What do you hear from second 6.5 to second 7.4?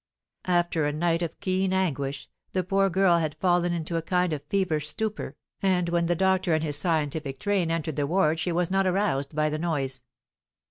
and his scientific